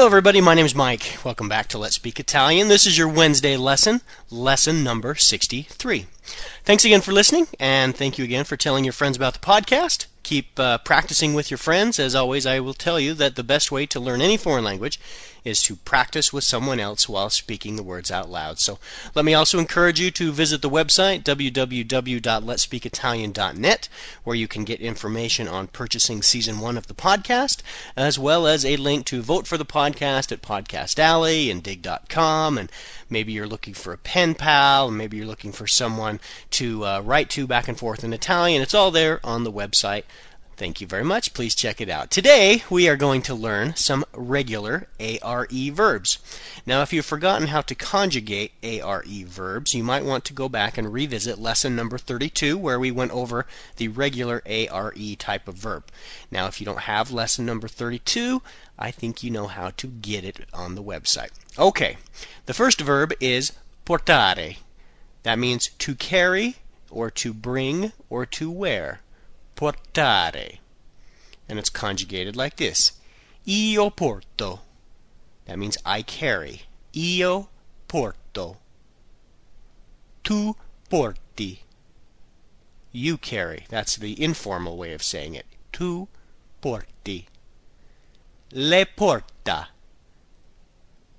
[0.00, 0.40] Hello, everybody.
[0.40, 1.18] My name is Mike.
[1.26, 2.68] Welcome back to Let's Speak Italian.
[2.68, 6.06] This is your Wednesday lesson, lesson number 63.
[6.64, 10.06] Thanks again for listening, and thank you again for telling your friends about the podcast.
[10.22, 11.98] Keep uh, practicing with your friends.
[11.98, 15.00] As always, I will tell you that the best way to learn any foreign language
[15.44, 18.58] is to practice with someone else while speaking the words out loud.
[18.58, 18.78] So
[19.14, 23.88] let me also encourage you to visit the website www.letspeakitalian.net
[24.24, 27.62] where you can get information on purchasing season 1 of the podcast
[27.96, 32.58] as well as a link to vote for the podcast at Podcast Alley and digg.com
[32.58, 32.70] and
[33.08, 37.00] maybe you're looking for a pen pal and maybe you're looking for someone to uh,
[37.00, 38.60] write to back and forth in Italian.
[38.62, 40.02] It's all there on the website.
[40.60, 41.32] Thank you very much.
[41.32, 42.10] Please check it out.
[42.10, 46.18] Today, we are going to learn some regular ARE verbs.
[46.66, 50.76] Now, if you've forgotten how to conjugate ARE verbs, you might want to go back
[50.76, 53.46] and revisit lesson number 32, where we went over
[53.78, 55.84] the regular ARE type of verb.
[56.30, 58.42] Now, if you don't have lesson number 32,
[58.78, 61.30] I think you know how to get it on the website.
[61.58, 61.96] Okay,
[62.44, 63.54] the first verb is
[63.86, 64.58] portare.
[65.22, 66.56] That means to carry,
[66.90, 69.00] or to bring, or to wear
[69.60, 70.58] portare.
[71.48, 72.92] And it's conjugated like this.
[73.46, 74.60] Io porto.
[75.44, 76.62] That means I carry.
[76.96, 77.48] Io
[77.86, 78.56] porto.
[80.24, 80.56] Tu
[80.88, 81.58] porti.
[82.92, 83.66] You carry.
[83.68, 85.46] That's the informal way of saying it.
[85.72, 86.08] Tu
[86.62, 87.26] porti.
[88.52, 89.68] Lei porta.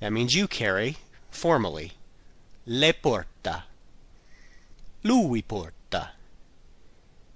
[0.00, 0.96] That means you carry,
[1.30, 1.92] formally.
[2.66, 3.64] Lei porta.
[5.04, 5.81] Lui porta.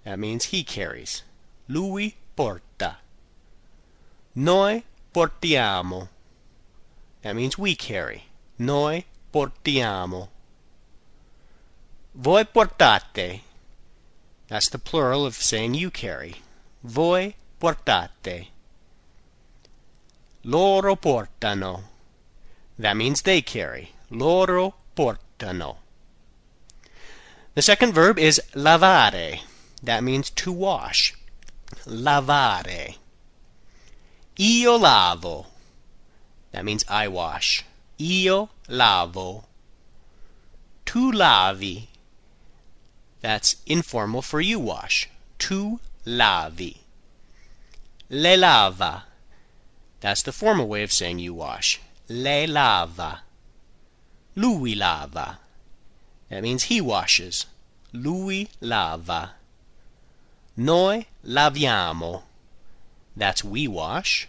[0.06, 1.24] That means he carries.
[1.66, 2.98] Lui porta.
[4.36, 6.08] Noi portiamo.
[7.22, 8.26] That means we carry.
[8.56, 10.28] Noi portiamo.
[12.14, 13.40] Voi portate.
[14.46, 16.36] That's the plural of saying you carry.
[16.84, 18.50] Voi portate.
[20.44, 21.82] Loro portano.
[22.78, 23.90] That means they carry.
[24.10, 25.78] Loro portano.
[27.54, 29.40] The second verb is lavare.
[29.86, 31.14] That means to wash.
[31.86, 32.96] Lavare.
[34.36, 35.46] Io lavo.
[36.50, 37.64] That means I wash.
[38.00, 39.44] Io lavo.
[40.84, 41.86] Tu lavi.
[43.20, 45.08] That's informal for you wash.
[45.38, 46.78] Tu lavi.
[48.10, 49.04] Lei lava.
[50.00, 51.80] That's the formal way of saying you wash.
[52.08, 53.22] Lei lava.
[54.34, 55.38] Lui lava.
[56.28, 57.46] That means he washes.
[57.92, 59.34] Lui lava.
[60.56, 62.22] Noi laviamo.
[63.14, 64.26] That's we wash.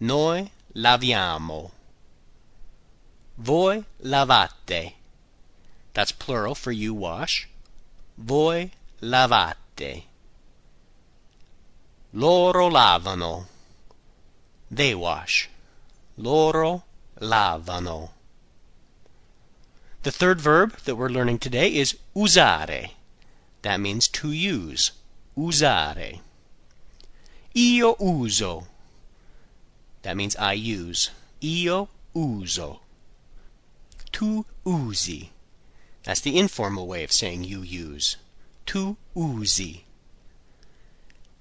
[0.00, 1.70] Noi laviamo.
[3.36, 4.94] Voi lavate.
[5.92, 7.48] That's plural for you wash.
[8.16, 8.70] Voi
[9.02, 10.04] lavate.
[12.14, 13.44] Loro lavano.
[14.70, 15.50] They wash.
[16.16, 16.84] Loro
[17.20, 18.10] lavano.
[20.04, 22.92] The third verb that we're learning today is usare.
[23.60, 24.92] That means to use.
[25.36, 26.20] Usare.
[27.54, 28.66] Io uso.
[30.02, 31.10] That means I use.
[31.42, 32.80] Io uso.
[34.12, 35.30] Tu usi.
[36.04, 38.16] That's the informal way of saying you use.
[38.64, 39.84] Tu usi.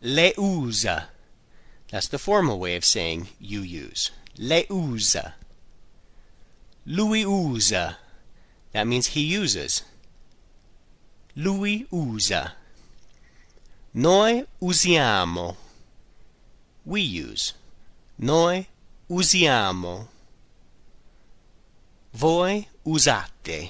[0.01, 1.09] Lei usa.
[1.89, 4.12] That's the formal way of saying you use.
[4.38, 5.35] Lei usa.
[6.85, 7.97] Lui usa.
[8.73, 9.83] That means he uses.
[11.35, 12.53] Lui usa.
[13.97, 15.56] Noi usiamo.
[16.83, 17.53] We use.
[18.17, 18.67] Noi
[19.09, 20.07] usiamo.
[22.13, 23.69] Voi usate.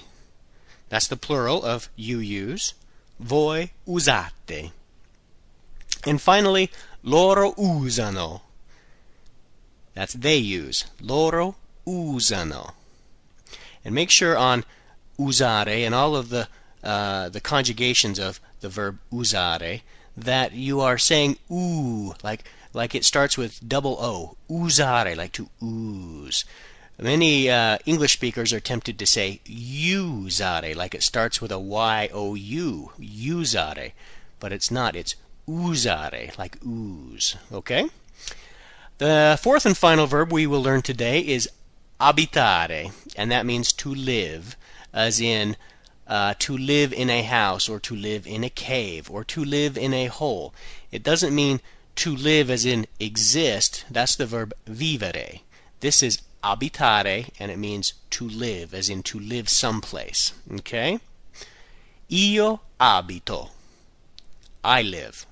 [0.90, 2.74] That's the plural of you use.
[3.20, 4.72] Voi usate.
[6.08, 6.72] And finally,
[7.04, 8.42] loro usano.
[9.94, 10.86] That's they use.
[11.00, 11.56] Loro
[11.86, 12.74] usano.
[13.84, 14.66] And make sure on
[15.20, 16.48] usare and all of the
[16.84, 19.82] uh, the conjugations of the verb usare
[20.18, 25.50] that you are saying oo like like it starts with double o usare like to
[25.64, 26.46] ooze.
[26.98, 32.10] Many uh, english speakers are tempted to say usare like it starts with a y
[32.14, 33.92] o u usare
[34.40, 35.16] but it's not it's
[35.48, 37.90] usare like ooze okay?
[38.98, 41.50] The fourth and final verb we will learn today is
[42.00, 44.56] abitare and that means to live
[44.94, 45.58] as in
[46.08, 49.78] uh, to live in a house or to live in a cave or to live
[49.78, 50.54] in a hole.
[50.92, 51.62] It doesn't mean
[51.96, 53.86] to live as in exist.
[53.90, 55.42] That's the verb vivere.
[55.80, 60.34] This is abitare and it means to live as in to live someplace.
[60.52, 61.00] Okay?
[62.12, 63.50] Io abito.
[64.64, 65.26] I live.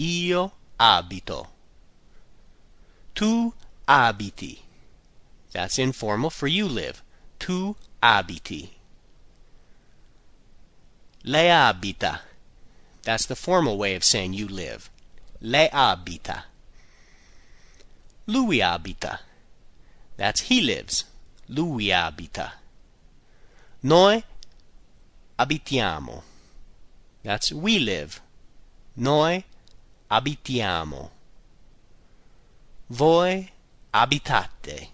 [0.00, 1.48] Io abito.
[3.14, 3.52] Tu
[3.86, 4.58] abiti.
[5.52, 7.02] That's informal for you live.
[7.38, 8.70] Tu abiti.
[11.24, 12.20] Lei abita.
[13.02, 14.90] That's the formal way of saying you live.
[15.40, 16.44] Lei abita.
[18.26, 19.20] Lui abita.
[20.16, 21.04] That's he lives.
[21.48, 22.52] Lui abita.
[23.82, 24.22] Noi
[25.38, 26.22] abitiamo.
[27.22, 28.20] That's we live.
[28.96, 29.44] Noi
[30.10, 31.10] abitiamo.
[32.90, 33.50] Voi
[33.92, 34.88] abitate.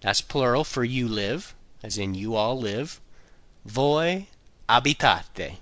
[0.00, 3.00] That's plural for you live, as in you all live.
[3.64, 4.28] Voi
[4.68, 5.58] abitate.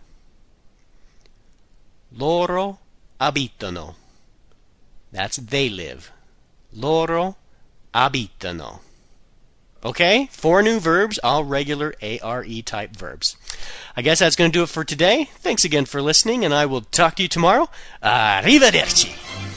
[2.12, 2.78] Loro
[3.20, 3.94] abitano.
[5.12, 6.10] That's they live.
[6.72, 7.36] Loro
[7.94, 8.80] abitano.
[9.84, 13.36] Okay, four new verbs, all regular ARE type verbs.
[13.96, 15.28] I guess that's going to do it for today.
[15.36, 17.68] Thanks again for listening, and I will talk to you tomorrow.
[18.02, 19.54] Arrivederci.